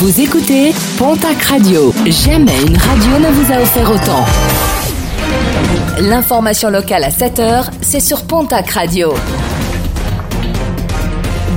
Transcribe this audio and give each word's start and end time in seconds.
Vous 0.00 0.18
écoutez 0.18 0.72
Pontac 0.96 1.42
Radio. 1.42 1.92
Jamais 2.06 2.58
une 2.62 2.74
radio 2.74 3.18
ne 3.18 3.30
vous 3.32 3.52
a 3.52 3.60
offert 3.60 3.90
autant. 3.90 4.24
L'information 6.00 6.70
locale 6.70 7.04
à 7.04 7.10
7h, 7.10 7.66
c'est 7.82 8.00
sur 8.00 8.22
Pontac 8.22 8.70
Radio. 8.70 9.12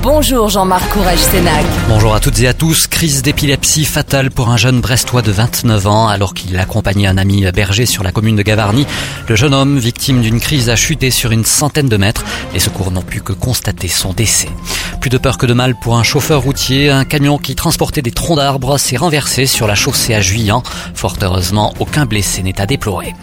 Bonjour 0.04 0.50
Jean-Marc 0.50 0.86
Courage 0.90 1.18
Sénac. 1.18 1.64
Bonjour 1.88 2.14
à 2.14 2.20
toutes 2.20 2.38
et 2.40 2.46
à 2.46 2.52
tous. 2.52 2.88
Crise 2.88 3.22
d'épilepsie 3.22 3.86
fatale 3.86 4.30
pour 4.30 4.50
un 4.50 4.58
jeune 4.58 4.82
brestois 4.82 5.22
de 5.22 5.32
29 5.32 5.86
ans 5.86 6.08
alors 6.08 6.34
qu'il 6.34 6.58
accompagnait 6.58 7.06
un 7.06 7.16
ami 7.16 7.50
berger 7.52 7.86
sur 7.86 8.02
la 8.02 8.12
commune 8.12 8.36
de 8.36 8.42
Gavarnie. 8.42 8.86
Le 9.26 9.34
jeune 9.34 9.54
homme, 9.54 9.78
victime 9.78 9.93
d'une 10.12 10.38
crise, 10.38 10.68
a 10.68 10.76
chuté 10.76 11.10
sur 11.10 11.32
une 11.32 11.46
centaine 11.46 11.88
de 11.88 11.96
mètres. 11.96 12.24
Les 12.52 12.60
secours 12.60 12.90
n'ont 12.90 13.02
pu 13.02 13.22
que 13.22 13.32
constater 13.32 13.88
son 13.88 14.12
décès. 14.12 14.50
Plus 15.00 15.08
de 15.08 15.16
peur 15.16 15.38
que 15.38 15.46
de 15.46 15.54
mal 15.54 15.74
pour 15.80 15.96
un 15.96 16.02
chauffeur 16.02 16.42
routier. 16.42 16.90
Un 16.90 17.04
camion 17.04 17.38
qui 17.38 17.54
transportait 17.54 18.02
des 18.02 18.10
troncs 18.10 18.36
d'arbres 18.36 18.76
s'est 18.76 18.98
renversé 18.98 19.46
sur 19.46 19.66
la 19.66 19.74
chaussée 19.74 20.14
à 20.14 20.20
Juillan. 20.20 20.62
Fort 20.94 21.16
heureusement, 21.22 21.72
aucun 21.78 22.04
blessé 22.04 22.42
n'est 22.42 22.60
à 22.60 22.66
déplorer. 22.66 23.14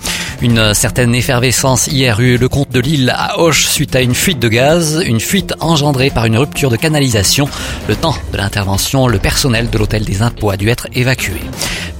Une 0.42 0.74
certaine 0.74 1.14
effervescence 1.14 1.86
hier 1.86 2.20
eut 2.20 2.38
le 2.38 2.50
comte 2.50 2.72
de 2.72 2.80
Lille 2.80 3.14
à 3.16 3.40
Auch 3.40 3.54
suite 3.54 3.96
à 3.96 4.02
une 4.02 4.16
fuite 4.16 4.40
de 4.40 4.48
gaz, 4.48 5.04
une 5.06 5.20
fuite 5.20 5.54
engendrée 5.60 6.10
par 6.10 6.26
une 6.26 6.38
rupture 6.38 6.72
de 6.72 6.78
canalisation. 6.78 7.48
Le 7.88 7.96
temps 7.96 8.16
de 8.34 8.38
l'intervention, 8.38 9.08
le 9.08 9.20
personnel 9.20 9.70
de 9.70 9.78
l'hôtel 9.78 10.04
des 10.04 10.24
impôts 10.24 10.50
a 10.50 10.58
dû 10.58 10.70
être 10.70 10.88
évacué 10.96 11.42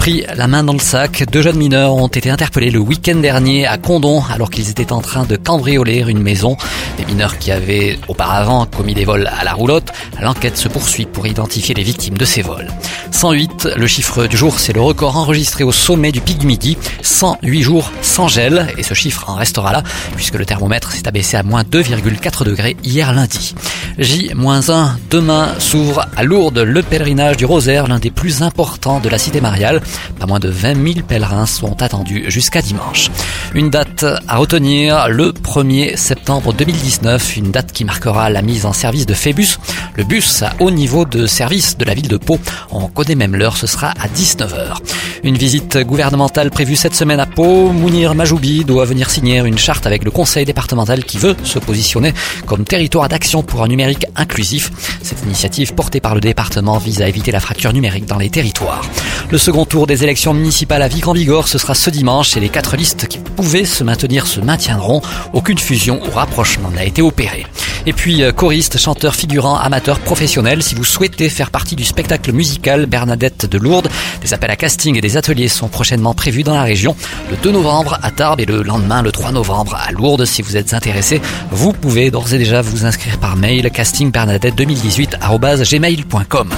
pris 0.02 0.24
la 0.36 0.48
main 0.48 0.64
dans 0.64 0.74
le 0.74 0.80
sac. 0.80 1.26
Deux 1.32 1.44
jeunes 1.44 1.58
mineurs 1.58 1.94
ont 1.94 2.08
été 2.08 2.32
interpellés 2.32 2.72
le 2.72 2.80
week-end 2.80 3.18
dernier 3.18 3.68
à 3.68 3.78
Condon 3.78 4.24
alors 4.34 4.50
qu'ils 4.50 4.72
étaient 4.72 4.92
en 4.92 5.00
train 5.00 5.26
de 5.26 5.36
cambrioler 5.36 6.04
une 6.08 6.18
maison. 6.18 6.58
Des 6.98 7.06
mineurs 7.06 7.38
qui 7.38 7.52
avaient 7.52 8.00
auparavant 8.08 8.66
commis 8.66 8.96
des 8.96 9.06
vols 9.06 9.28
à 9.28 9.44
la 9.44 9.54
roulotte. 9.54 9.92
L'enquête 10.20 10.58
se 10.58 10.68
poursuit 10.70 11.06
pour 11.06 11.28
identifier 11.28 11.76
les 11.76 11.84
victimes 11.84 12.18
de 12.18 12.26
ces 12.26 12.42
vols. 12.42 12.68
108, 13.12 13.70
le 13.78 13.86
chiffre 13.86 14.26
du 14.26 14.38
jour, 14.38 14.60
c'est 14.60 14.74
le 14.74 14.82
record 14.82 15.18
enregistré 15.18 15.64
au 15.64 15.72
sommet 15.72 16.12
du 16.12 16.20
pic 16.20 16.40
du 16.40 16.48
midi. 16.48 16.80
108 17.04 17.62
jours 17.62 17.92
sans 18.02 18.28
gel 18.28 18.74
et 18.80 18.84
ce 18.84 18.96
chiffre 18.96 19.30
en 19.30 19.36
restera 19.36 19.72
là 19.72 19.84
puisque 20.16 20.34
le 20.34 20.48
thermomètre 20.48 20.94
s'est 20.94 21.08
abaissé 21.08 21.38
à 21.38 21.44
moins 21.44 21.62
2,4 21.62 22.44
degrés 22.44 22.76
hier 22.84 23.14
lundi. 23.14 23.54
J-1 24.02 24.94
demain 25.12 25.50
s'ouvre 25.60 26.08
à 26.16 26.24
Lourdes 26.24 26.58
le 26.58 26.82
pèlerinage 26.82 27.38
du 27.38 27.46
Rosaire, 27.46 27.88
l'un 27.88 28.00
des 28.00 28.10
plus 28.10 28.42
importants 28.42 29.00
de 29.00 29.08
la 29.08 29.20
cité 29.20 29.42
mariale. 29.42 29.80
Pas 30.20 30.26
moins 30.26 30.40
de 30.40 30.50
20 30.50 30.94
000 30.94 31.06
pèlerins 31.08 31.46
sont 31.46 31.84
attendus 31.84 32.26
jusqu'à 32.28 32.64
dimanche. 32.64 33.12
Une 33.54 33.70
date 33.70 34.04
à 34.28 34.38
retenir, 34.38 35.08
le 35.08 35.32
1er 35.32 35.98
septembre 35.98 36.52
2019, 36.52 37.38
une 37.38 37.52
date 37.52 37.74
qui 37.74 37.86
marquera 37.86 38.32
la 38.32 38.42
mise 38.42 38.66
en 38.66 38.74
service 38.74 39.06
de 39.06 39.14
Phébus, 39.14 39.60
le 39.96 40.04
bus 40.04 40.42
à 40.42 40.54
haut 40.60 40.72
niveau 40.72 41.06
de 41.06 41.28
service 41.28 41.78
de 41.78 41.86
la 41.86 41.94
ville 41.94 42.08
de 42.08 42.18
Pau. 42.18 42.40
On 42.72 42.88
connaît 42.88 43.14
même 43.14 43.36
l'heure, 43.36 43.56
ce 43.56 43.68
sera 43.68 43.90
à 43.92 44.08
19h. 44.08 44.78
Une 45.24 45.38
visite 45.38 45.78
gouvernementale 45.78 46.50
prévue 46.50 46.76
cette 46.76 46.96
semaine 46.96 47.20
à 47.20 47.28
Pau. 47.28 47.72
Mounir 47.72 48.16
Majoubi 48.16 48.66
doit 48.66 48.86
venir 48.86 49.12
signer 49.12 49.38
une 49.38 49.58
charte 49.58 49.86
avec 49.86 50.04
le 50.04 50.10
conseil 50.10 50.46
départemental 50.46 51.06
qui 51.06 51.20
veut 51.20 51.36
se 51.44 51.60
positionner 51.60 52.14
comme 52.48 52.64
territoire 52.64 53.08
d'action 53.08 53.44
pour 53.44 53.62
un 53.62 53.68
numérique 53.68 54.08
inclusif. 54.16 54.72
Cette 55.04 55.22
initiative 55.24 55.76
portée 55.76 56.00
par 56.00 56.16
le 56.16 56.22
département 56.22 56.80
vise 56.80 57.04
à 57.04 57.08
éviter 57.08 57.32
la 57.32 57.40
fracture 57.40 57.72
numérique 57.72 58.06
dans 58.06 58.18
les 58.18 58.32
territoires. 58.32 58.84
Le 59.30 59.38
second 59.38 59.66
tour 59.66 59.86
des 59.86 60.04
élections 60.04 60.34
municipales 60.34 60.82
à 60.82 60.88
Vic-en-Bigorre, 60.88 61.48
ce 61.48 61.60
sera 61.60 61.76
ce 61.76 61.92
dimanche 61.92 62.36
et 62.36 62.40
les 62.40 62.50
quatre 62.50 62.76
listes 62.76 63.08
qui 63.08 63.20
pouvaient 63.20 63.66
se 63.66 63.84
maintenir 63.84 64.26
se 64.26 64.40
maintiendront. 64.40 65.02
Aucune 65.34 65.60
fusion 65.60 66.02
ou 66.04 66.12
rapprochement 66.16 66.72
n'a 66.72 66.84
été 66.84 67.04
opéré. 67.04 67.46
Et 67.86 67.94
puis, 67.94 68.24
euh, 68.24 68.32
choriste, 68.32 68.78
chanteur, 68.78 69.16
figurant, 69.16 69.58
amateur, 69.58 70.00
professionnel, 70.00 70.62
si 70.62 70.76
vous 70.76 70.84
souhaitez 70.84 71.30
faire 71.30 71.52
partie 71.52 71.76
du 71.76 71.84
spectacle 71.84 72.32
musical 72.32 72.86
Bernadette 72.86 73.46
de 73.46 73.58
Lourdes, 73.58 73.90
des 74.22 74.34
appels 74.34 74.52
à 74.52 74.56
casting 74.56 74.98
et 74.98 75.02
des 75.02 75.18
ateliers 75.18 75.48
sont 75.48 75.68
prochainement 75.68 76.14
prévus 76.14 76.44
dans 76.44 76.54
la 76.54 76.64
région. 76.64 76.96
Le 77.30 77.38
2 77.38 77.52
novembre 77.52 78.00
à 78.02 78.12
Tarbes 78.12 78.40
et 78.40 78.46
le 78.46 78.62
lendemain, 78.62 79.02
le 79.02 79.12
3 79.12 79.32
novembre 79.32 79.76
à 79.76 79.92
Lourdes. 79.92 80.26
Si 80.26 80.42
vous 80.42 80.58
êtes 80.58 80.74
intéressé, 80.74 81.22
vous 81.52 81.74
pouvez 81.74 82.12
d'ores 82.12 82.34
et 82.34 82.38
déjà 82.38 82.62
vous 82.62 82.86
inscrire 82.86 83.18
par 83.18 83.36
mail 83.36 83.68
castingbernadette2018.gmail.com. 83.68 86.50